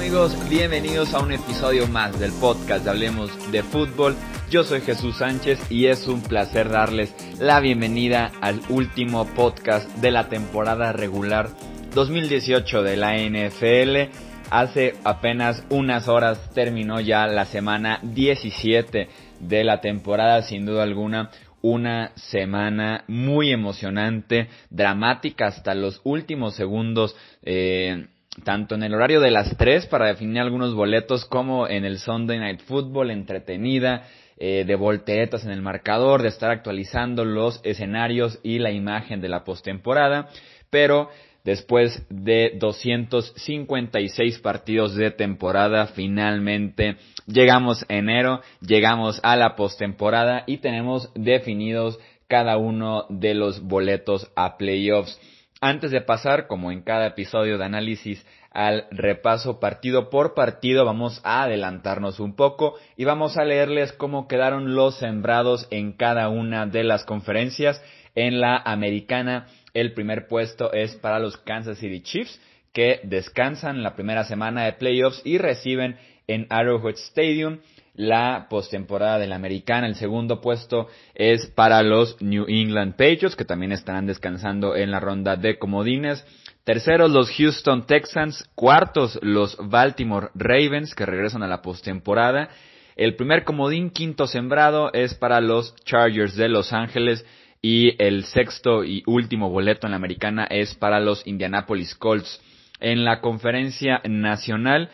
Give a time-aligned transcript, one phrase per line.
[0.00, 0.34] amigos?
[0.48, 4.16] Bienvenidos a un episodio más del podcast de Hablemos de Fútbol.
[4.50, 10.10] Yo soy Jesús Sánchez y es un placer darles la bienvenida al último podcast de
[10.10, 11.50] la temporada regular
[11.94, 14.10] 2018 de la NFL.
[14.48, 19.06] Hace apenas unas horas terminó ya la semana 17
[19.38, 21.30] de la temporada, sin duda alguna
[21.60, 27.14] una semana muy emocionante, dramática hasta los últimos segundos.
[27.42, 28.06] Eh,
[28.40, 32.38] tanto en el horario de las 3 para definir algunos boletos como en el Sunday
[32.38, 34.04] Night Football, entretenida,
[34.38, 39.28] eh, de volteretas en el marcador, de estar actualizando los escenarios y la imagen de
[39.28, 40.28] la postemporada,
[40.70, 41.10] pero
[41.44, 46.96] después de 256 partidos de temporada, finalmente
[47.26, 54.56] llegamos enero, llegamos a la postemporada y tenemos definidos cada uno de los boletos a
[54.56, 55.20] playoffs.
[55.62, 61.20] Antes de pasar, como en cada episodio de análisis, al repaso partido por partido, vamos
[61.22, 66.64] a adelantarnos un poco y vamos a leerles cómo quedaron los sembrados en cada una
[66.64, 67.82] de las conferencias.
[68.14, 72.40] En la americana, el primer puesto es para los Kansas City Chiefs,
[72.72, 77.58] que descansan la primera semana de playoffs y reciben en Arrowhead Stadium
[78.00, 79.86] la postemporada de la americana.
[79.86, 85.00] El segundo puesto es para los New England Patriots, que también estarán descansando en la
[85.00, 86.24] ronda de comodines.
[86.64, 88.48] Terceros los Houston Texans.
[88.54, 92.48] Cuartos los Baltimore Ravens, que regresan a la postemporada.
[92.96, 97.26] El primer comodín, quinto sembrado, es para los Chargers de Los Ángeles.
[97.60, 102.40] Y el sexto y último boleto en la americana es para los Indianapolis Colts.
[102.80, 104.88] En la conferencia nacional,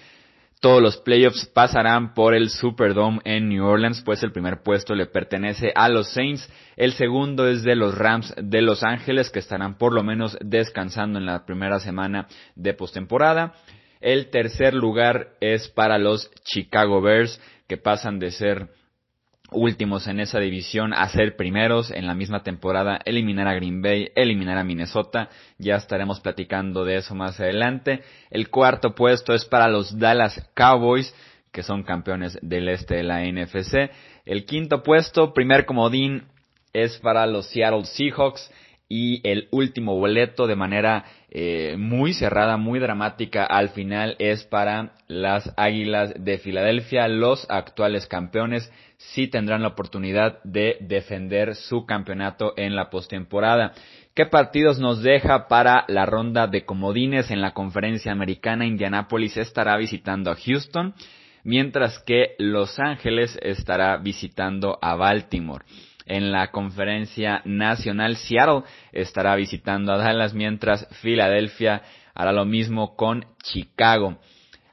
[0.61, 5.07] todos los playoffs pasarán por el Superdome en New Orleans, pues el primer puesto le
[5.07, 9.77] pertenece a los Saints, el segundo es de los Rams de Los Ángeles, que estarán
[9.77, 13.55] por lo menos descansando en la primera semana de postemporada.
[14.01, 18.69] El tercer lugar es para los Chicago Bears, que pasan de ser
[19.57, 24.11] últimos en esa división a ser primeros en la misma temporada, eliminar a Green Bay,
[24.15, 25.31] eliminar a Minnesota.
[25.59, 28.03] Ya estaremos platicando de eso más adelante.
[28.31, 31.15] El cuarto puesto es para los Dallas Cowboys,
[31.53, 33.91] que son campeones del este de la NFC.
[34.27, 36.25] El quinto puesto, primer comodín,
[36.73, 38.53] es para los Seattle Seahawks.
[38.89, 44.93] Y el último boleto de manera eh, muy cerrada, muy dramática al final es para
[45.09, 52.55] las Águilas de Filadelfia, los actuales campeones sí tendrán la oportunidad de defender su campeonato
[52.57, 53.73] en la postemporada.
[54.15, 58.67] ¿Qué partidos nos deja para la ronda de comodines en la conferencia americana?
[58.67, 60.95] Indianapolis estará visitando a Houston,
[61.45, 65.65] mientras que Los Ángeles estará visitando a Baltimore.
[66.07, 68.63] En la conferencia nacional, Seattle
[68.93, 71.83] estará visitando a Dallas, mientras Filadelfia
[72.15, 74.17] hará lo mismo con Chicago.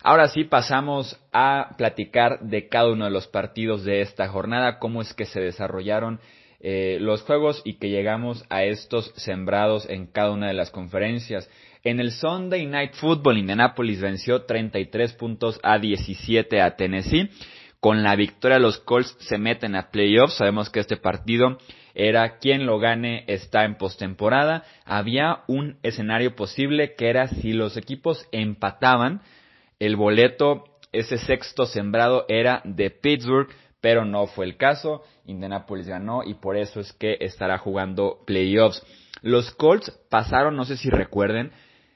[0.03, 5.01] Ahora sí pasamos a platicar de cada uno de los partidos de esta jornada, cómo
[5.01, 6.19] es que se desarrollaron
[6.59, 11.49] eh, los juegos y que llegamos a estos sembrados en cada una de las conferencias.
[11.83, 17.29] En el Sunday Night Football, Indianapolis venció 33 puntos a 17 a Tennessee.
[17.83, 20.35] Con la victoria los Colts se meten a playoffs.
[20.37, 21.57] Sabemos que este partido
[21.93, 24.63] era quien lo gane está en postemporada.
[24.85, 29.21] Había un escenario posible que era si los equipos empataban,
[29.79, 33.49] el boleto, ese sexto sembrado era de Pittsburgh,
[33.81, 35.03] pero no fue el caso.
[35.25, 38.81] Indianapolis ganó y por eso es que estará jugando playoffs.
[39.21, 41.51] Los Colts pasaron, no sé si recuerden,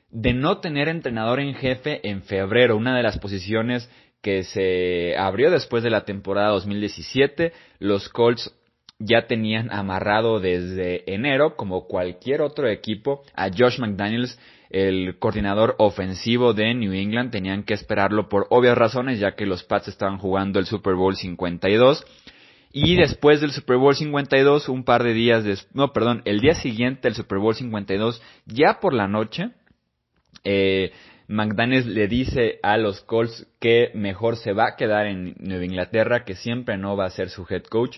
[0.09, 3.89] de no tener entrenador en jefe en febrero, una de las posiciones
[4.21, 7.53] que se abrió después de la temporada 2017.
[7.79, 8.53] Los Colts
[8.99, 14.39] ya tenían amarrado desde enero, como cualquier otro equipo, a Josh McDaniels
[14.69, 17.31] el coordinador ofensivo de New England.
[17.31, 21.15] Tenían que esperarlo por obvias razones, ya que los Pats estaban jugando el Super Bowl
[21.15, 22.05] 52.
[22.73, 26.53] Y después del Super Bowl 52, un par de días después, no, perdón, el día
[26.53, 29.51] siguiente del Super Bowl 52, ya por la noche,
[30.43, 30.91] eh,
[31.27, 36.23] McDaniels le dice a los Colts que mejor se va a quedar en Nueva Inglaterra,
[36.23, 37.97] que siempre no va a ser su head coach,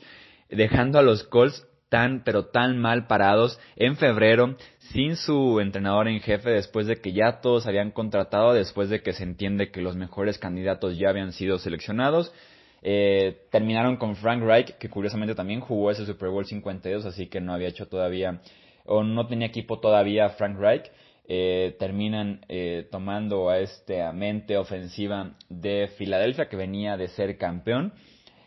[0.50, 6.20] dejando a los Colts tan pero tan mal parados en febrero sin su entrenador en
[6.22, 9.96] jefe después de que ya todos habían contratado, después de que se entiende que los
[9.96, 12.34] mejores candidatos ya habían sido seleccionados.
[12.81, 17.42] Eh, terminaron con Frank Reich, que curiosamente también jugó ese Super Bowl 52, así que
[17.42, 18.42] no había hecho todavía,
[18.86, 20.90] o no tenía equipo todavía Frank Reich.
[21.31, 27.94] Eh, terminan eh, tomando a esta mente ofensiva de Filadelfia, que venía de ser campeón.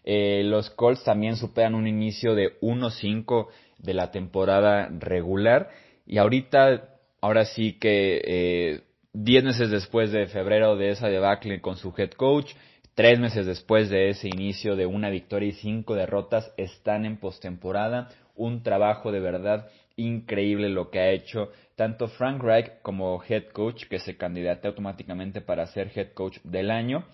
[0.03, 3.47] Eh, los Colts también superan un inicio de 1-5
[3.79, 5.71] de la temporada regular.
[6.07, 6.89] Y ahorita,
[7.21, 8.81] ahora sí que eh,
[9.13, 12.53] diez meses después de febrero de esa debacle con su head coach,
[12.97, 18.09] tres meses después de ese inicio de una victoria y cinco derrotas, están en postemporada.
[18.35, 23.85] Un trabajo de verdad increíble lo que ha hecho tanto Frank Reich como head coach,
[23.89, 27.05] que se candidate automáticamente para ser head coach del año.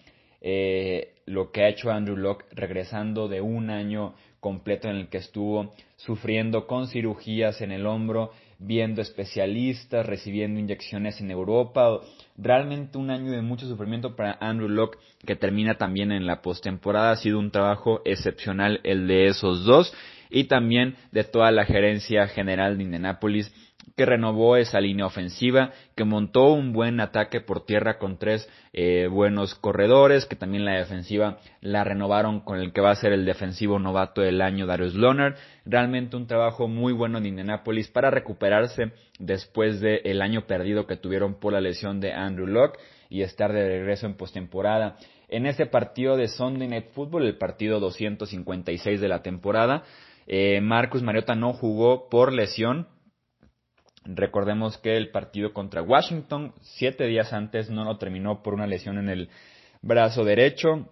[0.41, 5.19] Eh, lo que ha hecho Andrew Locke regresando de un año completo en el que
[5.19, 8.31] estuvo sufriendo con cirugías en el hombro,
[8.61, 12.01] viendo especialistas, recibiendo inyecciones en Europa.
[12.37, 17.13] Realmente un año de mucho sufrimiento para Andrew Locke que termina también en la postemporada.
[17.13, 19.93] Ha sido un trabajo excepcional el de esos dos
[20.31, 23.53] y también de toda la gerencia general de Indianapolis
[23.97, 29.09] que renovó esa línea ofensiva, que montó un buen ataque por tierra con tres eh,
[29.11, 33.25] buenos corredores, que también la defensiva la renovaron con el que va a ser el
[33.25, 35.35] defensivo novato del año Darius Loner.
[35.65, 41.41] Realmente un trabajo muy bueno de Indianapolis para recuperarse después del año perdido que tuvieron
[41.41, 42.79] por la lesión de Andrew Locke
[43.11, 44.97] y estar de regreso en postemporada.
[45.29, 49.83] En ese partido de Sunday Night Football, el partido 256 de la temporada,
[50.29, 52.87] eh, Marcus Mariota no jugó por lesión,
[54.11, 58.97] Recordemos que el partido contra Washington, siete días antes, no lo terminó por una lesión
[58.97, 59.29] en el
[59.83, 60.89] brazo derecho,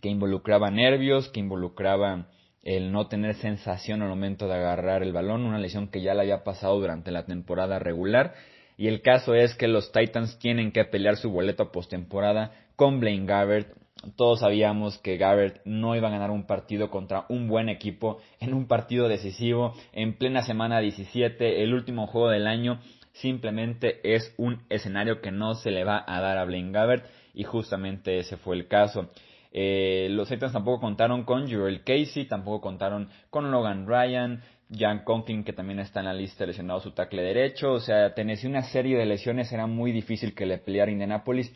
[0.00, 2.28] que involucraba nervios, que involucraba
[2.62, 6.20] el no tener sensación al momento de agarrar el balón, una lesión que ya le
[6.20, 8.34] había pasado durante la temporada regular.
[8.76, 13.26] Y el caso es que los Titans tienen que pelear su boleto postemporada con Blaine
[13.26, 13.76] Gabbert
[14.16, 18.54] todos sabíamos que Garrett no iba a ganar un partido contra un buen equipo en
[18.54, 22.80] un partido decisivo en plena semana 17, el último juego del año.
[23.12, 27.44] Simplemente es un escenario que no se le va a dar a Blaine Gabbert y
[27.44, 29.10] justamente ese fue el caso.
[29.50, 35.44] Eh, los Titans tampoco contaron con Jurel Casey, tampoco contaron con Logan Ryan, Jan Conklin
[35.44, 38.98] que también está en la lista lesionado su tackle derecho, o sea, Tennessee una serie
[38.98, 41.52] de lesiones era muy difícil que le peleara Indianapolis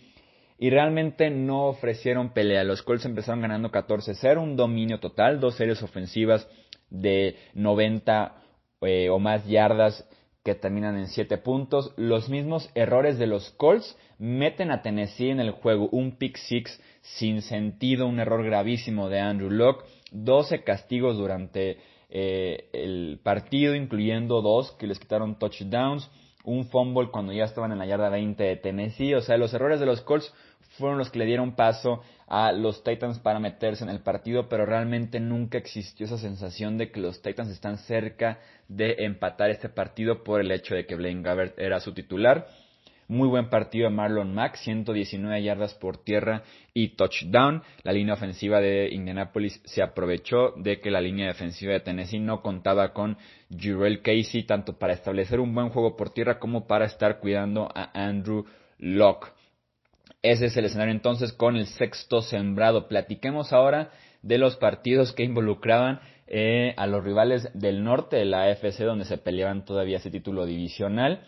[0.59, 2.65] y realmente no ofrecieron pelea.
[2.65, 6.49] Los Colts empezaron ganando 14-0, un dominio total, dos series ofensivas
[6.91, 8.35] de 90
[8.83, 10.07] eh, o más yardas
[10.45, 11.93] que terminan en 7 puntos.
[11.97, 16.81] Los mismos errores de los Colts meten a Tennessee en el juego, un pick six
[17.01, 21.79] sin sentido, un error gravísimo de Andrew Locke, 12 castigos durante
[22.09, 26.11] eh, el partido, incluyendo dos que les quitaron touchdowns,
[26.45, 29.81] un fumble cuando ya estaban en la yarda 20 de Tennessee, o sea, los errores
[29.81, 30.33] de los Colts
[30.79, 34.65] fueron los que le dieron paso a los Titans para meterse en el partido, pero
[34.65, 40.25] realmente nunca existió esa sensación de que los Titans están cerca de empatar este partido
[40.25, 42.47] por el hecho de que Blaine Gabbert era su titular.
[43.09, 47.63] Muy buen partido de Marlon Mack, 119 yardas por tierra y touchdown.
[47.83, 52.43] La línea ofensiva de Indianapolis se aprovechó de que la línea defensiva de Tennessee no
[52.43, 53.19] contaba con
[53.51, 57.91] Jurel Casey, tanto para establecer un buen juego por tierra como para estar cuidando a
[57.93, 58.47] Andrew
[58.79, 59.33] Locke.
[60.23, 62.87] Ese es el escenario entonces con el sexto sembrado.
[62.87, 63.91] Platiquemos ahora
[64.23, 69.05] de los partidos que involucraban eh, a los rivales del norte de la AFC donde
[69.05, 71.25] se peleaban todavía ese título divisional.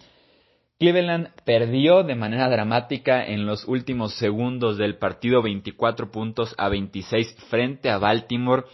[0.79, 7.37] Cleveland perdió de manera dramática en los últimos segundos del partido 24 puntos a 26
[7.49, 8.65] frente a Baltimore.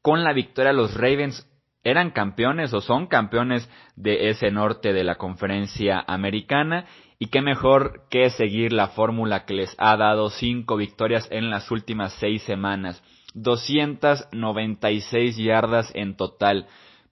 [0.00, 1.46] Con la victoria los Ravens
[1.82, 6.86] eran campeones o son campeones de ese norte de la conferencia americana
[7.18, 11.70] y qué mejor que seguir la fórmula que les ha dado cinco victorias en las
[11.70, 13.02] últimas seis semanas.
[13.34, 16.66] 296 yardas en total.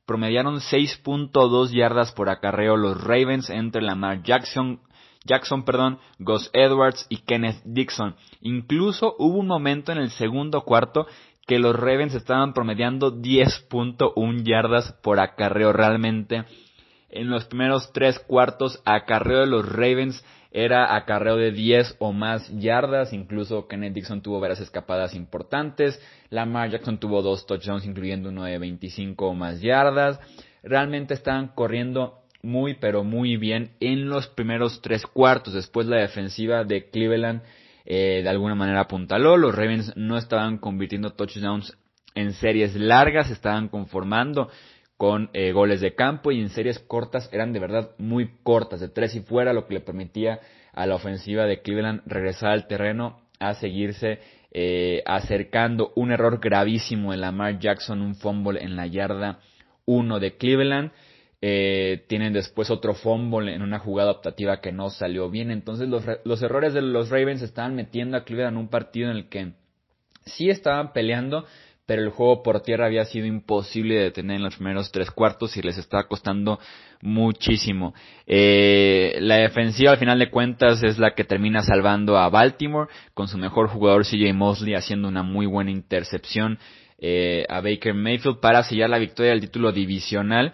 [0.06, 4.80] Promediaron 6.2 yardas por acarreo los Ravens entre Lamar Jackson,
[5.24, 8.14] Jackson, perdón, Gus Edwards y Kenneth Dixon.
[8.40, 11.06] Incluso hubo un momento en el segundo cuarto
[11.46, 15.72] que los Ravens estaban promediando 10.1 yardas por acarreo.
[15.72, 16.44] Realmente
[17.08, 22.48] en los primeros tres cuartos acarreo de los Ravens era acarreo de 10 o más
[22.58, 26.00] yardas, incluso Kenneth Dixon tuvo varias escapadas importantes,
[26.30, 30.18] Lamar Jackson tuvo dos touchdowns incluyendo uno de 25 o más yardas,
[30.62, 36.64] realmente estaban corriendo muy pero muy bien en los primeros tres cuartos, después la defensiva
[36.64, 37.42] de Cleveland
[37.84, 41.76] eh, de alguna manera apuntaló, los Ravens no estaban convirtiendo touchdowns
[42.16, 44.50] en series largas, estaban conformando
[44.96, 48.88] con eh, goles de campo y en series cortas eran de verdad muy cortas, de
[48.88, 50.40] tres y fuera, lo que le permitía
[50.72, 54.20] a la ofensiva de Cleveland regresar al terreno a seguirse
[54.52, 55.92] eh, acercando.
[55.96, 59.40] Un error gravísimo de Lamar Jackson, un fumble en la yarda
[59.84, 60.92] 1 de Cleveland.
[61.42, 65.50] Eh, tienen después otro fumble en una jugada optativa que no salió bien.
[65.50, 69.16] Entonces los, los errores de los Ravens estaban metiendo a Cleveland en un partido en
[69.16, 69.52] el que
[70.24, 71.46] sí estaban peleando,
[71.86, 75.56] pero el juego por tierra había sido imposible de detener en los primeros tres cuartos
[75.56, 76.58] y les estaba costando
[77.00, 77.94] muchísimo.
[78.26, 83.28] Eh, la defensiva al final de cuentas es la que termina salvando a Baltimore con
[83.28, 86.58] su mejor jugador CJ Mosley haciendo una muy buena intercepción
[86.98, 90.52] eh, a Baker Mayfield para sellar la victoria del título divisional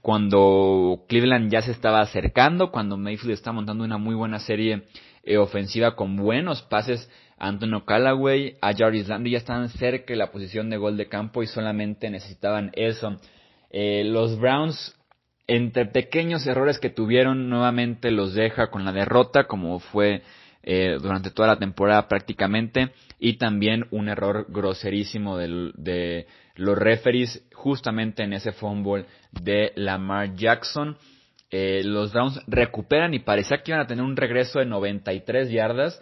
[0.00, 4.84] cuando Cleveland ya se estaba acercando, cuando Mayfield está montando una muy buena serie
[5.22, 7.08] eh, ofensiva con buenos pases
[7.40, 11.42] Antonio Callaway, a Jarvis Landry ya estaban cerca de la posición de gol de campo
[11.42, 13.18] y solamente necesitaban eso.
[13.70, 14.94] Eh, los Browns,
[15.46, 20.22] entre pequeños errores que tuvieron, nuevamente los deja con la derrota, como fue
[20.62, 28.22] eh, durante toda la temporada prácticamente, y también un error groserísimo de, los referees justamente
[28.22, 30.98] en ese fumble de Lamar Jackson.
[31.50, 36.00] Eh, los Browns recuperan y parecía que iban a tener un regreso de 93 yardas,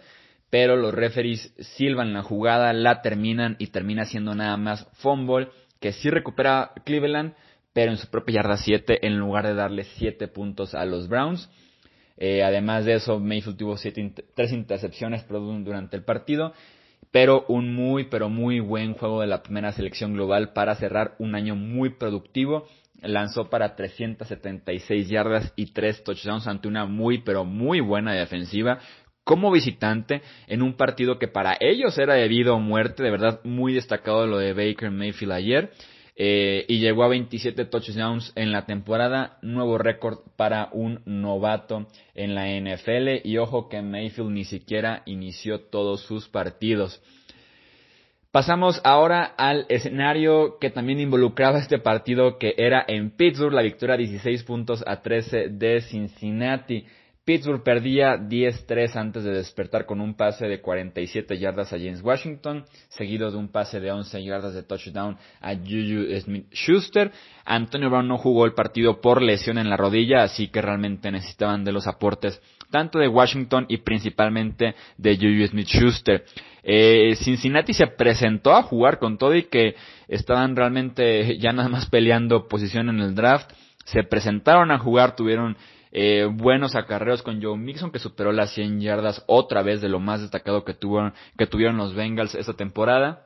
[0.49, 5.91] pero los referees silban la jugada, la terminan y termina siendo nada más fumble, que
[5.91, 7.33] sí recupera Cleveland,
[7.73, 11.49] pero en su propia yarda 7 en lugar de darle 7 puntos a los Browns.
[12.21, 16.53] Eh, además de eso, Mayfield tuvo siete, tres intercepciones durante el partido,
[17.11, 21.33] pero un muy, pero muy buen juego de la primera selección global para cerrar un
[21.33, 22.67] año muy productivo.
[23.01, 28.79] Lanzó para 376 yardas y 3 touchdowns ante una muy, pero muy buena defensiva
[29.29, 33.41] como visitante en un partido que para ellos era de vida o muerte, de verdad
[33.43, 35.71] muy destacado lo de Baker Mayfield ayer.
[36.21, 42.35] Eh, y llegó a 27 touchdowns en la temporada, nuevo récord para un novato en
[42.35, 47.01] la NFL y ojo que Mayfield ni siquiera inició todos sus partidos.
[48.31, 53.97] Pasamos ahora al escenario que también involucraba este partido que era en Pittsburgh, la victoria
[53.97, 56.85] 16 puntos a 13 de Cincinnati.
[57.25, 62.65] Pittsburgh perdía 10-3 antes de despertar con un pase de 47 yardas a James Washington,
[62.89, 67.11] seguido de un pase de 11 yardas de touchdown a Juju Smith-Schuster.
[67.45, 71.63] Antonio Brown no jugó el partido por lesión en la rodilla, así que realmente necesitaban
[71.63, 76.25] de los aportes tanto de Washington y principalmente de Juju Smith-Schuster.
[76.71, 79.75] Eh, Cincinnati se presentó a jugar con todo y que
[80.07, 83.51] estaban realmente ya nada más peleando posición en el draft.
[83.85, 85.57] Se presentaron a jugar, tuvieron
[85.91, 89.99] eh, buenos acarreos con Joe Mixon, que superó las 100 yardas otra vez de lo
[89.99, 93.25] más destacado que, tuvieron, que tuvieron los Bengals esta temporada.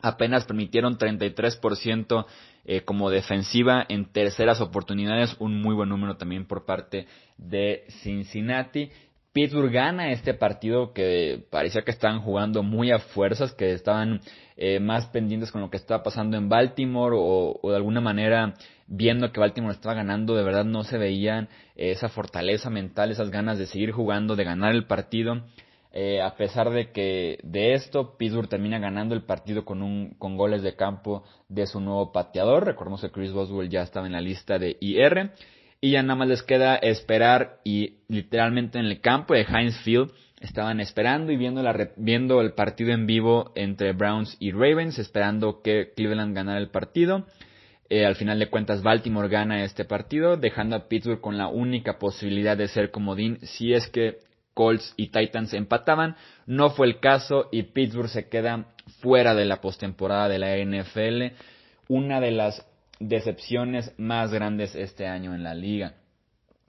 [0.00, 2.26] Apenas permitieron 33%
[2.64, 7.08] eh, como defensiva en terceras oportunidades, un muy buen número también por parte
[7.38, 8.92] de Cincinnati.
[9.32, 14.20] Pittsburgh gana este partido que parecía que estaban jugando muy a fuerzas, que estaban
[14.56, 18.54] eh, más pendientes con lo que estaba pasando en Baltimore o, o, de alguna manera
[18.86, 23.58] viendo que Baltimore estaba ganando, de verdad no se veían esa fortaleza mental, esas ganas
[23.58, 25.42] de seguir jugando, de ganar el partido.
[25.92, 30.36] Eh, a pesar de que de esto Pittsburgh termina ganando el partido con un con
[30.36, 32.66] goles de campo de su nuevo pateador.
[32.66, 35.32] Recordemos que Chris Boswell ya estaba en la lista de IR
[35.80, 40.10] y ya nada más les queda esperar y literalmente en el campo de Heinz Field
[40.40, 45.62] estaban esperando y viendo, la, viendo el partido en vivo entre Browns y Ravens, esperando
[45.62, 47.26] que Cleveland ganara el partido.
[47.90, 51.98] Eh, al final de cuentas, Baltimore gana este partido, dejando a Pittsburgh con la única
[51.98, 54.18] posibilidad de ser comodín si es que
[54.52, 56.16] Colts y Titans empataban.
[56.46, 58.66] No fue el caso y Pittsburgh se queda
[59.00, 61.34] fuera de la postemporada de la NFL.
[61.88, 62.67] Una de las
[63.00, 65.94] decepciones más grandes este año en la liga.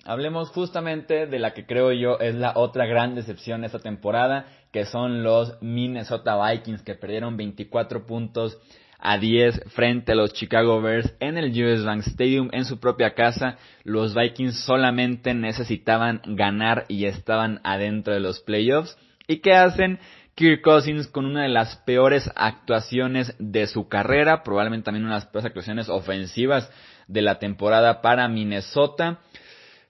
[0.06, 4.86] Hablemos justamente de la que creo yo es la otra gran decepción esta temporada, que
[4.86, 8.58] son los Minnesota Vikings, que perdieron 24 puntos
[8.98, 13.14] a 10 frente a los Chicago Bears en el US Bank Stadium en su propia
[13.14, 13.58] casa.
[13.84, 18.98] Los Vikings solamente necesitaban ganar y estaban adentro de los playoffs.
[19.28, 20.00] ¿Y qué hacen?
[20.40, 25.20] Kirk Cousins con una de las peores actuaciones de su carrera, probablemente también una de
[25.20, 26.72] las peores actuaciones ofensivas
[27.10, 29.20] de la temporada para Minnesota.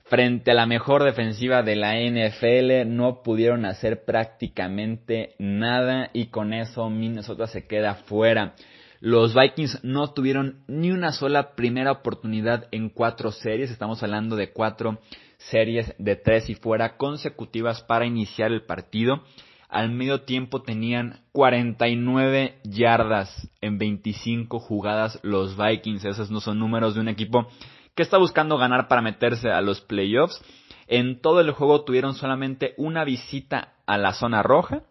[0.05, 6.51] Frente a la mejor defensiva de la NFL no pudieron hacer prácticamente nada y con
[6.51, 8.55] eso Minnesota se queda fuera.
[9.01, 13.69] Los Vikings no tuvieron ni una sola primera oportunidad en cuatro series.
[13.69, 14.99] Estamos hablando de cuatro
[15.37, 19.21] series de tres y fuera consecutivas para iniciar el partido.
[19.69, 26.05] Al medio tiempo tenían 49 yardas en 25 jugadas los Vikings.
[26.05, 27.47] Esos no son números de un equipo
[27.93, 30.41] que está buscando ganar para meterse a los playoffs.
[30.87, 34.81] En todo el juego tuvieron solamente una visita a la zona roja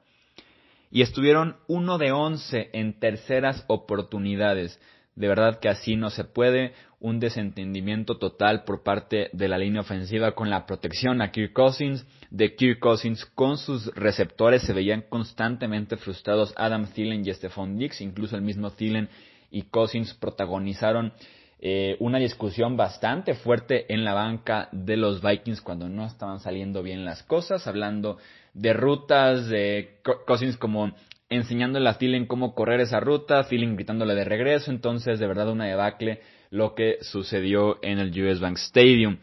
[0.92, 4.80] y estuvieron uno de once en terceras oportunidades.
[5.16, 6.72] De verdad que así no se puede.
[7.00, 12.04] Un desentendimiento total por parte de la línea ofensiva con la protección a Kirk Cousins.
[12.30, 18.00] De Kirk Cousins con sus receptores se veían constantemente frustrados Adam Thielen y Stephon Diggs.
[18.00, 19.08] Incluso el mismo Thielen
[19.50, 21.12] y Cousins protagonizaron
[21.60, 26.84] eh, una discusión bastante fuerte en la banca de los Vikings cuando no estaban saliendo
[26.84, 28.18] bien las cosas, hablando
[28.54, 30.92] de rutas, de Cousins como
[31.28, 35.66] enseñándole a Thielen cómo correr esa ruta, Thielen gritándole de regreso, entonces de verdad una
[35.66, 36.20] debacle
[36.50, 39.18] lo que sucedió en el US Bank Stadium.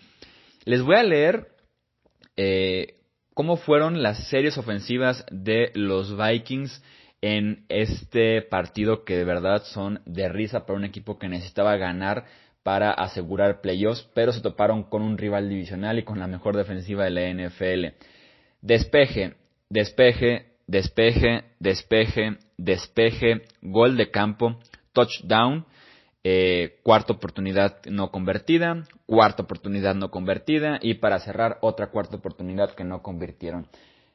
[0.66, 1.48] Les voy a leer
[2.38, 2.96] eh,
[3.34, 6.84] cómo fueron las series ofensivas de los Vikings
[7.22, 12.26] en este partido que de verdad son de risa para un equipo que necesitaba ganar
[12.62, 17.04] para asegurar playoffs, pero se toparon con un rival divisional y con la mejor defensiva
[17.06, 17.96] de la NFL.
[18.62, 19.36] Despeje,
[19.70, 24.60] despeje, despeje, despeje, despeje, gol de campo,
[24.94, 25.66] touchdown,
[26.24, 32.72] eh, cuarta oportunidad no convertida, cuarta oportunidad no convertida y para cerrar otra cuarta oportunidad
[32.72, 33.68] que no convirtieron.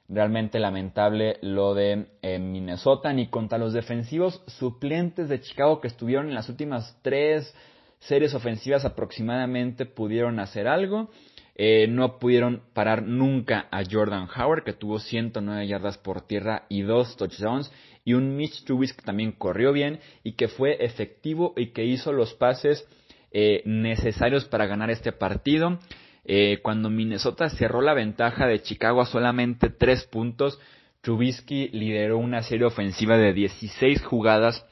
[0.08, 6.28] Realmente lamentable lo de eh, Minnesota, ni contra los defensivos suplentes de Chicago que estuvieron
[6.28, 7.54] en las últimas tres
[8.00, 11.10] series ofensivas aproximadamente pudieron hacer algo.
[11.54, 16.82] Eh, no pudieron parar nunca a Jordan Howard, que tuvo 109 yardas por tierra y
[16.82, 17.70] dos touchdowns,
[18.04, 22.12] y un Mitch Trubisky que también corrió bien y que fue efectivo y que hizo
[22.12, 22.86] los pases
[23.30, 25.78] eh, necesarios para ganar este partido.
[26.24, 30.58] Eh, cuando Minnesota cerró la ventaja de Chicago a solamente 3 puntos,
[31.00, 34.66] Trubisky lideró una serie ofensiva de 16 jugadas,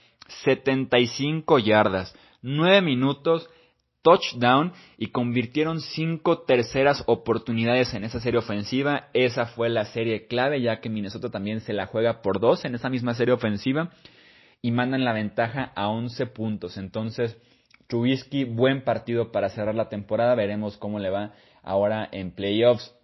[0.44, 3.48] 75 yardas, 9 minutos,
[4.02, 9.08] touchdown y convirtieron 5 terceras oportunidades en esa serie ofensiva.
[9.12, 12.74] Esa fue la serie clave ya que Minnesota también se la juega por 2 en
[12.74, 13.90] esa misma serie ofensiva
[14.62, 16.76] y mandan la ventaja a 11 puntos.
[16.76, 17.36] Entonces,
[17.88, 20.34] Trubisky, buen partido para cerrar la temporada.
[20.34, 22.94] Veremos cómo le va ahora en playoffs.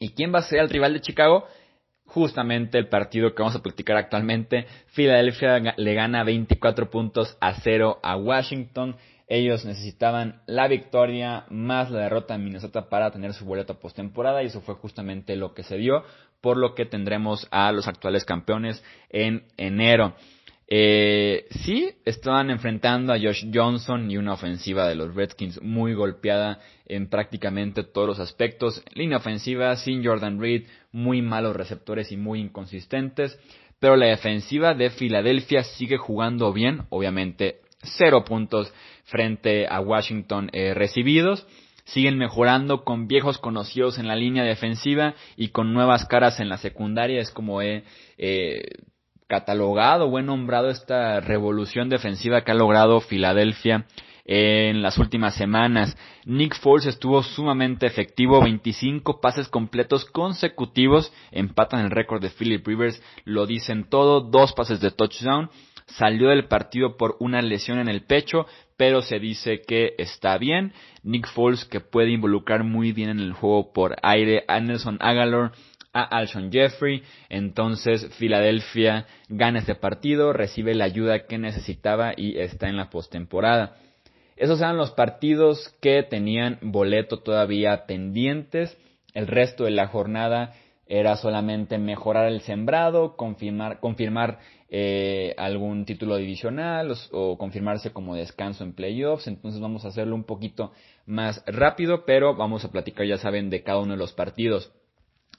[0.00, 1.46] ¿Y quién va a ser el rival de Chicago?
[2.04, 4.66] Justamente el partido que vamos a platicar actualmente.
[4.86, 8.96] Filadelfia le gana 24 puntos a 0 a Washington.
[9.28, 14.46] Ellos necesitaban la victoria más la derrota en Minnesota para tener su boleto postemporada y
[14.46, 16.02] eso fue justamente lo que se dio,
[16.40, 20.14] por lo que tendremos a los actuales campeones en enero.
[20.70, 26.60] Eh, sí, estaban enfrentando a Josh Johnson y una ofensiva de los Redskins muy golpeada
[26.86, 28.82] en prácticamente todos los aspectos.
[28.94, 33.38] Línea ofensiva sin Jordan Reed, muy malos receptores y muy inconsistentes.
[33.78, 38.72] Pero la defensiva de Filadelfia sigue jugando bien, obviamente cero puntos
[39.04, 41.46] frente a Washington eh, recibidos.
[41.84, 46.58] Siguen mejorando con viejos conocidos en la línea defensiva y con nuevas caras en la
[46.58, 47.20] secundaria.
[47.20, 47.84] Es como he
[48.18, 48.62] eh,
[49.26, 53.86] catalogado o he nombrado esta revolución defensiva que ha logrado Filadelfia
[54.28, 55.96] en las últimas semanas.
[56.26, 63.02] Nick Foles estuvo sumamente efectivo, 25 pases completos consecutivos, empatan el récord de Philip Rivers,
[63.24, 65.48] lo dicen todo, dos pases de touchdown,
[65.88, 68.46] salió del partido por una lesión en el pecho,
[68.76, 70.72] pero se dice que está bien.
[71.02, 75.52] Nick Foles que puede involucrar muy bien en el juego por aire, Anderson Agalor
[75.92, 77.02] a Alshon Jeffrey.
[77.28, 83.76] Entonces Filadelfia gana este partido, recibe la ayuda que necesitaba y está en la postemporada.
[84.36, 88.78] Esos eran los partidos que tenían boleto todavía pendientes.
[89.14, 90.54] El resto de la jornada
[90.88, 94.38] era solamente mejorar el sembrado, confirmar, confirmar
[94.70, 99.26] eh, algún título divisional o, o, confirmarse como descanso en playoffs.
[99.26, 100.72] Entonces vamos a hacerlo un poquito
[101.06, 104.72] más rápido, pero vamos a platicar, ya saben, de cada uno de los partidos.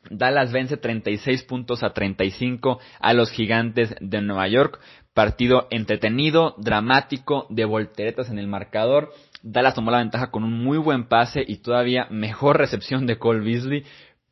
[0.09, 4.79] Dallas vence 36 puntos a 35 a los gigantes de Nueva York.
[5.13, 9.11] Partido entretenido, dramático, de volteretas en el marcador.
[9.41, 13.43] Dallas tomó la ventaja con un muy buen pase y todavía mejor recepción de Cole
[13.43, 13.83] Beasley.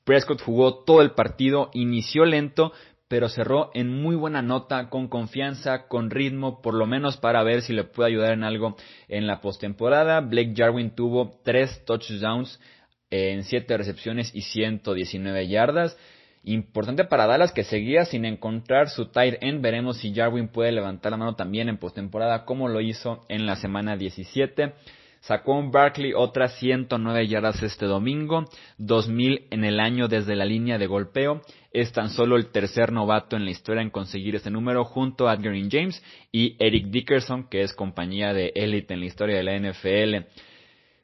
[0.07, 2.71] Prescott jugó todo el partido, inició lento,
[3.09, 7.61] pero cerró en muy buena nota, con confianza, con ritmo, por lo menos para ver
[7.61, 8.77] si le puede ayudar en algo
[9.09, 10.21] en la postemporada.
[10.21, 12.57] Blake Jarwin tuvo tres touchdowns
[13.09, 15.97] en 7 recepciones y 119 yardas.
[16.45, 19.61] Importante para Dallas que seguía sin encontrar su tight end.
[19.61, 23.57] Veremos si Jarwin puede levantar la mano también en postemporada como lo hizo en la
[23.57, 24.71] semana 17.
[25.27, 28.45] Sacó un Barkley otras 109 yardas este domingo,
[28.77, 31.41] 2000 en el año desde la línea de golpeo.
[31.73, 35.35] Es tan solo el tercer novato en la historia en conseguir este número junto a
[35.35, 39.59] Green James y Eric Dickerson, que es compañía de élite en la historia de la
[39.59, 40.29] NFL.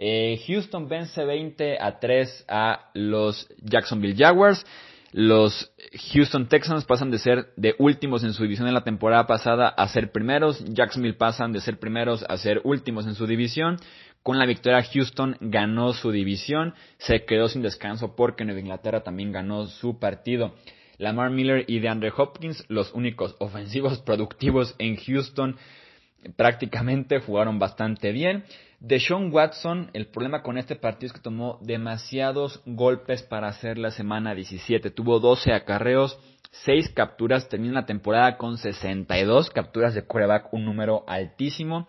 [0.02, 4.64] Eh, Houston vence 20 a 3 a los Jacksonville Jaguars.
[5.12, 5.72] Los
[6.14, 9.86] Houston Texans pasan de ser de últimos en su división en la temporada pasada a
[9.88, 10.64] ser primeros.
[10.64, 13.76] Jacksonville pasan de ser primeros a ser últimos en su división.
[14.22, 19.32] Con la victoria Houston ganó su división, se quedó sin descanso porque Nueva Inglaterra también
[19.32, 20.54] ganó su partido.
[20.96, 25.56] Lamar Miller y DeAndre Hopkins, los únicos ofensivos productivos en Houston,
[26.36, 28.44] prácticamente jugaron bastante bien.
[28.80, 33.90] Deshaun Watson, el problema con este partido es que tomó demasiados golpes para hacer la
[33.90, 34.90] semana 17.
[34.90, 36.18] Tuvo 12 acarreos,
[36.64, 41.86] 6 capturas, termina la temporada con 62 capturas de quarterback, un número altísimo.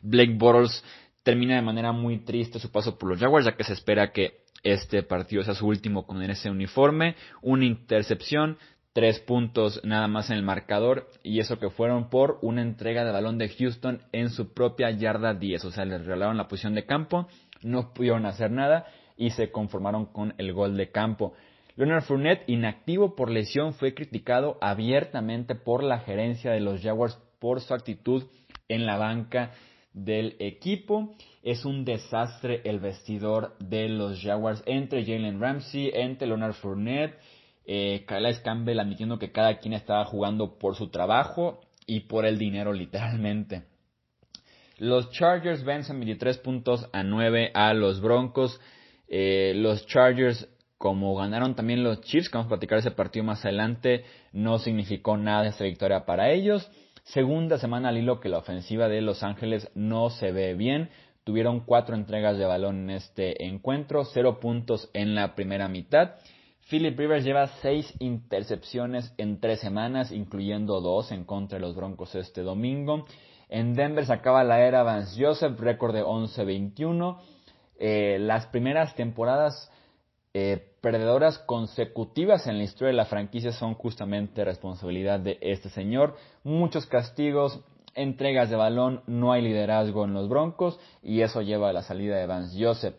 [0.00, 0.84] Blake Bortles
[1.22, 4.42] termina de manera muy triste su paso por los Jaguars, ya que se espera que
[4.62, 7.16] este partido sea su último con ese uniforme.
[7.40, 8.58] Una intercepción,
[8.92, 13.12] tres puntos nada más en el marcador, y eso que fueron por una entrega de
[13.12, 15.64] balón de Houston en su propia yarda 10.
[15.64, 17.28] O sea, les regalaron la posición de campo,
[17.62, 21.34] no pudieron hacer nada y se conformaron con el gol de campo.
[21.76, 27.60] Leonard Fournette, inactivo por lesión, fue criticado abiertamente por la gerencia de los Jaguars por
[27.60, 28.24] su actitud
[28.68, 29.52] en la banca
[29.94, 31.14] del equipo.
[31.42, 37.18] Es un desastre el vestidor de los Jaguars entre Jalen Ramsey, entre Leonard Fournette,
[37.66, 42.72] eh, Campbell admitiendo que cada quien estaba jugando por su trabajo y por el dinero
[42.72, 43.64] literalmente.
[44.78, 48.60] Los Chargers vencen 23 puntos a 9 a los Broncos.
[49.06, 53.44] Eh, los Chargers, como ganaron también los Chiefs, que vamos a platicar ese partido más
[53.44, 56.68] adelante, no significó nada esta victoria para ellos.
[57.04, 60.90] Segunda semana al hilo que la ofensiva de Los Ángeles no se ve bien.
[61.24, 66.14] Tuvieron cuatro entregas de balón en este encuentro, cero puntos en la primera mitad.
[66.68, 72.14] Philip Rivers lleva seis intercepciones en tres semanas, incluyendo dos en contra de los Broncos
[72.14, 73.04] este domingo.
[73.48, 77.18] En Denver se acaba la era Vance Joseph, récord de 11-21.
[77.78, 79.70] Eh, las primeras temporadas
[80.34, 86.16] eh, perdedoras consecutivas en la historia de la franquicia son justamente responsabilidad de este señor.
[86.44, 87.60] Muchos castigos,
[87.94, 92.16] entregas de balón, no hay liderazgo en los Broncos y eso lleva a la salida
[92.16, 92.94] de Vance Joseph.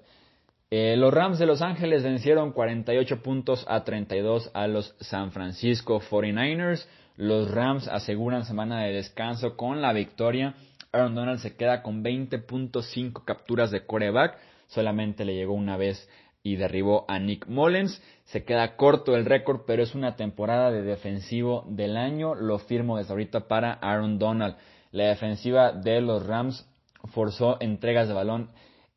[0.76, 6.02] Eh, los Rams de Los Ángeles vencieron 48 puntos a 32 a los San Francisco
[6.02, 6.88] 49ers.
[7.16, 10.56] Los Rams aseguran semana de descanso con la victoria.
[10.92, 14.36] Aaron Donald se queda con 20.5 capturas de coreback.
[14.66, 16.10] Solamente le llegó una vez
[16.42, 18.02] y derribó a Nick Mullens.
[18.26, 22.34] Se queda corto el récord, pero es una temporada de defensivo del año.
[22.34, 24.56] Lo firmo desde ahorita para Aaron Donald.
[24.90, 26.68] La defensiva de los Rams
[27.14, 28.50] forzó entregas de balón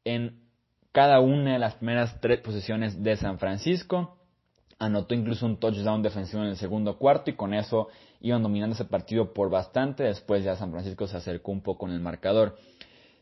[0.07, 0.46] en
[0.97, 4.17] cada una de las primeras tres posiciones de San Francisco.
[4.79, 7.89] Anotó incluso un touchdown defensivo en el segundo cuarto y con eso
[8.23, 10.05] iban dominando ese partido por bastante.
[10.05, 12.57] Después ya San Francisco se acercó un poco en el marcador.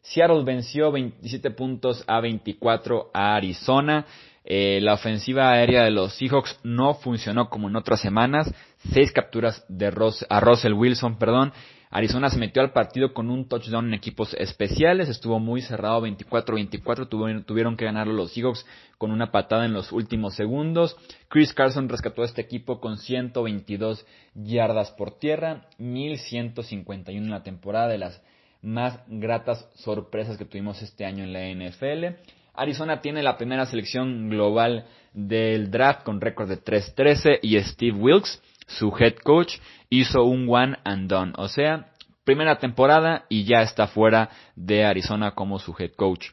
[0.02, 4.06] Seattle venció 27 puntos a 24 a Arizona.
[4.44, 8.54] Eh, la ofensiva aérea de los Seahawks no funcionó como en otras semanas.
[8.92, 9.86] Seis capturas de
[10.28, 11.52] a Russell Wilson, perdón.
[11.94, 15.08] Arizona se metió al partido con un touchdown en equipos especiales.
[15.08, 17.08] Estuvo muy cerrado 24-24.
[17.46, 18.66] Tuvieron, que ganarlo los Seahawks
[18.98, 20.96] con una patada en los últimos segundos.
[21.28, 24.04] Chris Carson rescató a este equipo con 122
[24.34, 28.20] yardas por tierra, 1151 en la temporada de las
[28.60, 32.18] más gratas sorpresas que tuvimos este año en la NFL.
[32.54, 38.42] Arizona tiene la primera selección global del draft con récord de 3-13 y Steve Wilkes,
[38.66, 39.54] su head coach,
[39.90, 41.32] hizo un one and done.
[41.36, 41.92] O sea,
[42.24, 46.28] primera temporada y ya está fuera de Arizona como su head coach.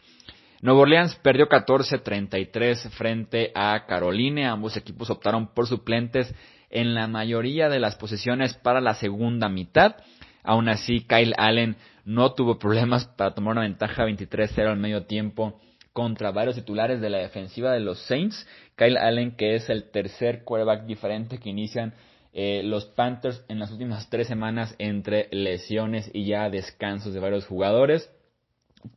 [0.62, 4.52] Nuevo Orleans perdió 14-33 frente a Carolina.
[4.52, 6.34] Ambos equipos optaron por suplentes
[6.70, 9.96] en la mayoría de las posiciones para la segunda mitad.
[10.44, 15.60] Aún así, Kyle Allen no tuvo problemas para tomar una ventaja 23-0 al medio tiempo
[15.94, 18.48] contra varios titulares de la defensiva de los Saints.
[18.76, 21.94] Kyle Allen, que es el tercer quarterback diferente que inician
[22.34, 27.46] eh, los Panthers en las últimas tres semanas entre lesiones y ya descansos de varios
[27.46, 28.10] jugadores.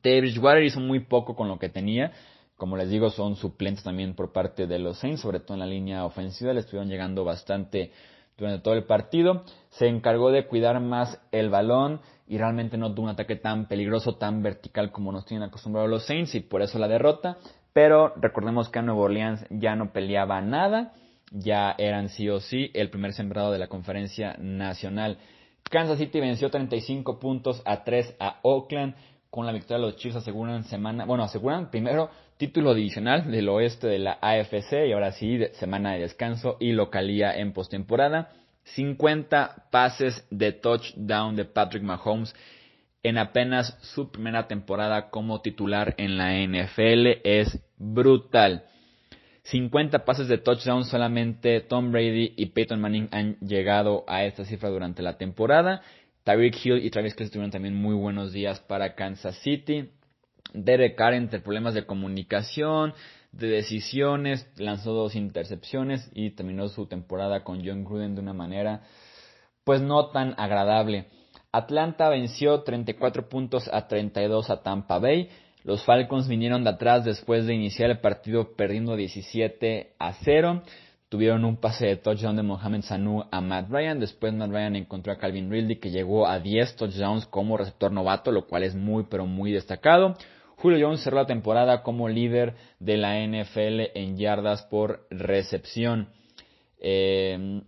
[0.03, 2.13] David Water hizo muy poco con lo que tenía.
[2.57, 5.67] Como les digo, son suplentes también por parte de los Saints, sobre todo en la
[5.67, 6.53] línea ofensiva.
[6.53, 7.91] Le estuvieron llegando bastante
[8.39, 9.45] durante todo el partido.
[9.71, 14.17] Se encargó de cuidar más el balón y realmente no tuvo un ataque tan peligroso,
[14.17, 17.39] tan vertical como nos tienen acostumbrados los Saints y por eso la derrota.
[17.73, 20.95] Pero recordemos que a Nueva Orleans ya no peleaba nada,
[21.35, 25.19] ya eran sí o sí el primer sembrado de la conferencia nacional.
[25.71, 28.95] Kansas City venció 35 puntos a 3 a Oakland.
[29.31, 33.99] Con la victoria los Chiefs aseguran semana, bueno, aseguran primero título divisional del oeste de
[33.99, 38.31] la AFC y ahora sí semana de descanso y localía en postemporada.
[38.63, 42.35] 50 pases de touchdown de Patrick Mahomes
[43.03, 48.65] en apenas su primera temporada como titular en la NFL es brutal.
[49.45, 54.71] 50 pases de touchdown solamente Tom Brady y Peyton Manning han llegado a esta cifra
[54.71, 55.83] durante la temporada.
[56.25, 59.91] Tyreek Hill y Travis Kelce tuvieron también muy buenos días para Kansas City.
[60.55, 62.95] Derek Carr entre problemas de comunicación,
[63.33, 68.83] de decisiones, lanzó dos intercepciones y terminó su temporada con John Gruden de una manera
[69.65, 71.09] pues no tan agradable.
[71.53, 75.29] Atlanta venció 34 puntos a 32 a Tampa Bay.
[75.65, 80.63] Los Falcons vinieron de atrás después de iniciar el partido perdiendo 17 a 0.
[81.09, 83.99] Tuvieron un pase de touchdown de Mohamed Sanu a Matt Ryan.
[83.99, 88.31] Después Matt Ryan encontró a Calvin Ridley que llegó a 10 touchdowns como receptor novato,
[88.31, 90.15] lo cual es muy pero muy destacado.
[90.57, 96.11] Julio Jones cerró la temporada como líder de la NFL en yardas por recepción.
[96.79, 97.63] Eh,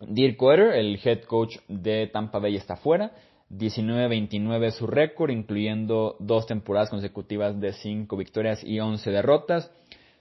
[0.00, 3.12] Dirk Coeter, el head coach de Tampa Bay, está fuera.
[3.50, 9.70] 19-29 su récord, incluyendo dos temporadas consecutivas de 5 victorias y 11 derrotas.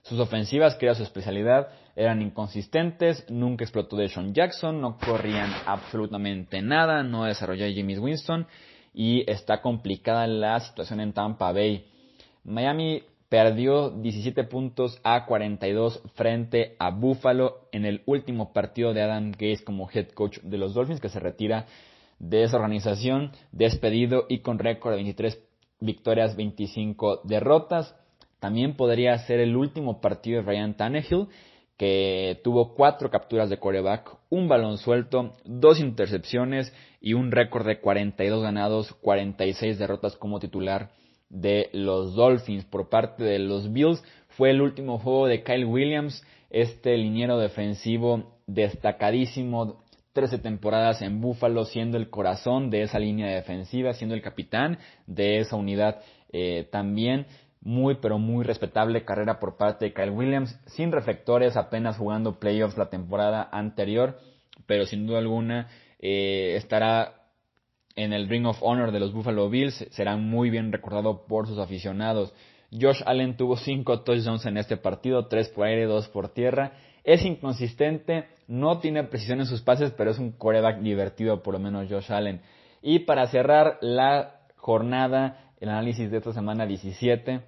[0.02, 5.52] Sus ofensivas, que era su especialidad, eran inconsistentes, nunca explotó de Sean Jackson, no corrían
[5.66, 8.48] absolutamente nada, no desarrolló James Winston
[8.94, 11.86] y está complicada la situación en Tampa Bay.
[12.44, 19.32] Miami perdió 17 puntos a 42 frente a Buffalo en el último partido de Adam
[19.32, 21.68] Gates como head coach de los Dolphins, que se retira
[22.20, 25.42] de esa organización, despedido y con récord de 23
[25.80, 27.96] victorias, 25 derrotas.
[28.40, 31.28] También podría ser el último partido de Ryan Tannehill,
[31.78, 37.80] que tuvo cuatro capturas de coreback, un balón suelto, dos intercepciones y un récord de
[37.80, 40.92] 42 ganados, 46 derrotas como titular
[41.30, 44.04] de los Dolphins por parte de los Bills.
[44.30, 51.66] Fue el último juego de Kyle Williams, este liniero defensivo destacadísimo, 13 temporadas en Buffalo,
[51.66, 57.28] siendo el corazón de esa línea defensiva, siendo el capitán de esa unidad eh, también.
[57.62, 62.78] Muy, pero muy respetable carrera por parte de Kyle Williams, sin reflectores, apenas jugando playoffs
[62.78, 64.18] la temporada anterior,
[64.66, 65.68] pero sin duda alguna
[66.00, 67.20] eh, estará
[67.98, 71.60] en el Ring of Honor de los Buffalo Bills, será muy bien recordado por sus
[71.60, 72.34] aficionados.
[72.72, 76.74] Josh Allen tuvo 5 touchdowns en este partido, 3 por aire, 2 por tierra.
[77.10, 81.60] Es inconsistente, no tiene precisión en sus pases, pero es un coreback divertido, por lo
[81.60, 82.40] menos Josh Allen.
[82.84, 87.42] Y para cerrar la jornada, el análisis de esta semana 17,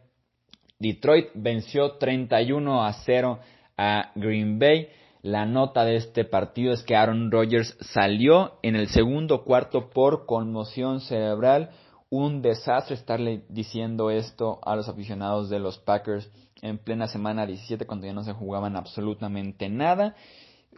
[0.80, 3.39] Detroit venció 31 a 0
[3.78, 4.88] a Green Bay.
[5.21, 10.26] La nota de este partido es que Aaron Rodgers salió en el segundo cuarto por
[10.26, 11.69] conmoción cerebral.
[12.10, 17.86] Un desastre estarle diciendo esto a los aficionados de los Packers en plena semana 17
[17.86, 20.15] cuando ya no se jugaban absolutamente nada.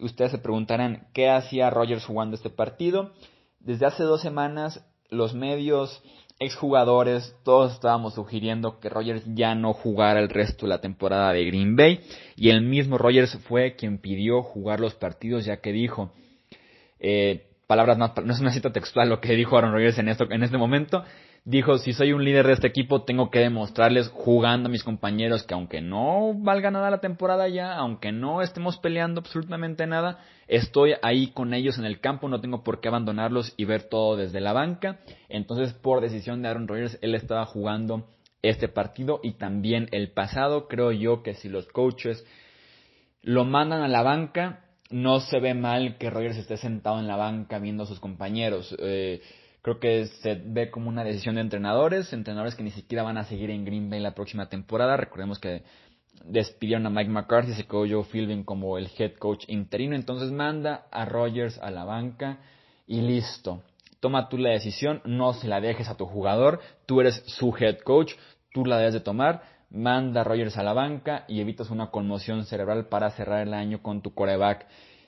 [0.00, 3.12] Ustedes se preguntarán qué hacía Rodgers jugando este partido.
[3.60, 6.02] Desde hace dos semanas los medios
[6.40, 11.44] exjugadores, todos estábamos sugiriendo que Rogers ya no jugara el resto de la temporada de
[11.44, 12.00] Green Bay
[12.36, 16.12] y el mismo Rogers fue quien pidió jugar los partidos ya que dijo,
[16.98, 20.26] eh, palabras no, no es una cita textual lo que dijo Aaron Rodgers en, esto,
[20.30, 21.04] en este momento,
[21.44, 25.42] dijo, si soy un líder de este equipo, tengo que demostrarles jugando a mis compañeros
[25.42, 30.94] que aunque no valga nada la temporada ya, aunque no estemos peleando absolutamente nada, estoy
[31.02, 34.40] ahí con ellos en el campo, no tengo por qué abandonarlos y ver todo desde
[34.40, 35.00] la banca.
[35.28, 38.08] Entonces, por decisión de Aaron Rodgers, él estaba jugando
[38.40, 40.66] este partido y también el pasado.
[40.66, 42.24] Creo yo que si los coaches
[43.22, 47.16] lo mandan a la banca, no se ve mal que Rodgers esté sentado en la
[47.16, 48.74] banca viendo a sus compañeros.
[48.78, 49.22] Eh,
[49.64, 53.24] Creo que se ve como una decisión de entrenadores, entrenadores que ni siquiera van a
[53.24, 54.98] seguir en Green Bay la próxima temporada.
[54.98, 55.62] Recordemos que
[56.22, 60.84] despidieron a Mike McCarthy, se quedó Joe Philbin como el head coach interino, entonces manda
[60.90, 62.40] a Rogers a la banca
[62.86, 63.62] y listo.
[64.00, 67.78] Toma tú la decisión, no se la dejes a tu jugador, tú eres su head
[67.78, 68.12] coach,
[68.52, 72.44] tú la debes de tomar, manda a Rogers a la banca y evitas una conmoción
[72.44, 74.66] cerebral para cerrar el año con tu coreback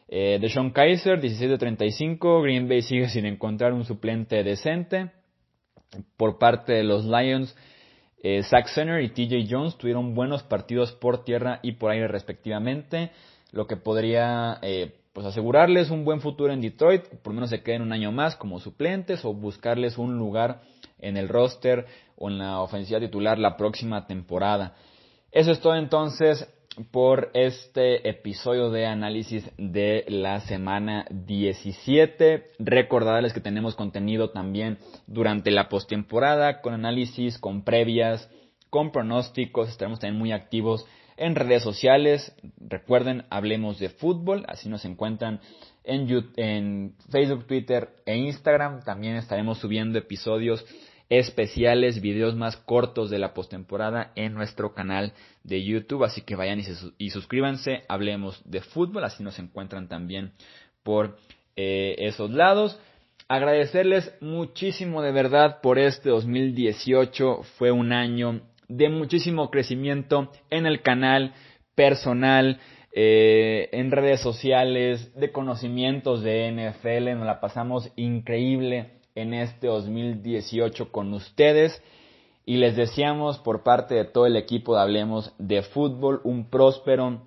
[0.08, 2.42] eh, de Sean Kaiser, 16 de 35.
[2.42, 5.10] Green Bay sigue sin encontrar un suplente decente.
[6.16, 7.56] Por parte de los Lions,
[8.22, 13.10] eh, Zach Center y TJ Jones tuvieron buenos partidos por tierra y por aire respectivamente,
[13.52, 17.62] lo que podría eh, pues asegurarles un buen futuro en Detroit, por lo menos se
[17.62, 20.60] queden un año más como suplentes o buscarles un lugar
[20.98, 24.74] en el roster o en la ofensiva titular la próxima temporada.
[25.30, 26.48] Eso es todo entonces
[26.90, 32.52] por este episodio de análisis de la semana 17.
[32.58, 38.30] Recordarles que tenemos contenido también durante la postemporada con análisis, con previas,
[38.70, 39.68] con pronósticos.
[39.68, 40.86] Estaremos también muy activos
[41.16, 42.34] en redes sociales.
[42.58, 44.44] Recuerden, hablemos de fútbol.
[44.48, 45.40] Así nos encuentran
[45.84, 48.82] en, en Facebook, Twitter e Instagram.
[48.82, 50.64] También estaremos subiendo episodios
[51.08, 55.12] especiales, videos más cortos de la postemporada en nuestro canal
[55.44, 56.04] de YouTube.
[56.04, 56.60] Así que vayan
[56.98, 60.32] y, suscríbanse, hablemos de fútbol, así nos encuentran también
[60.82, 61.16] por
[61.54, 62.78] eh, esos lados.
[63.28, 67.42] Agradecerles muchísimo de verdad por este 2018.
[67.58, 71.34] Fue un año de muchísimo crecimiento en el canal
[71.74, 72.60] personal,
[72.92, 77.16] eh, en redes sociales, de conocimientos de NFL.
[77.16, 81.82] Nos la pasamos increíble en este 2018 con ustedes.
[82.44, 87.22] Y les deseamos por parte de todo el equipo de Hablemos de Fútbol un próspero,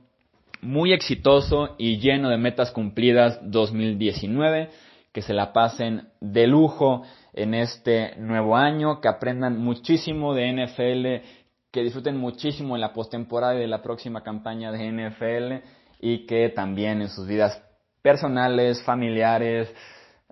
[0.62, 4.69] muy exitoso y lleno de metas cumplidas 2019,
[5.12, 11.25] que se la pasen de lujo en este nuevo año, que aprendan muchísimo de NFL,
[11.71, 15.65] que disfruten muchísimo en la postemporada y de la próxima campaña de NFL
[15.99, 17.62] y que también en sus vidas
[18.02, 19.73] personales, familiares,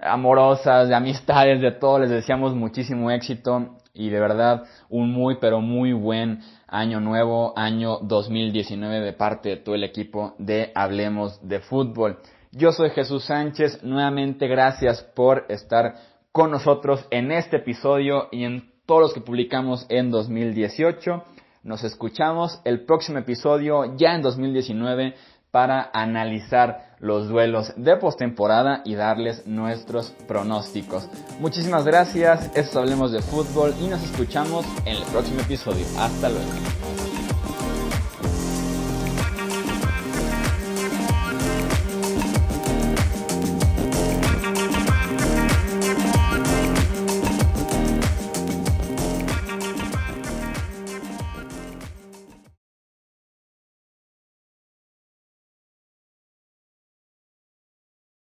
[0.02, 5.60] amorosas, de amistades, de todo, les deseamos muchísimo éxito y de verdad un muy pero
[5.60, 11.60] muy buen año nuevo, año 2019 de parte de todo el equipo de Hablemos de
[11.60, 12.20] Fútbol.
[12.52, 15.96] Yo soy Jesús Sánchez, nuevamente gracias por estar
[16.32, 21.24] con nosotros en este episodio y en todos los que publicamos en 2018.
[21.64, 25.16] Nos escuchamos el próximo episodio ya en 2019
[25.52, 31.08] para analizar los duelos de postemporada y darles nuestros pronósticos.
[31.40, 35.86] Muchísimas gracias, esto hablemos de fútbol y nos escuchamos en el próximo episodio.
[36.00, 36.87] Hasta luego.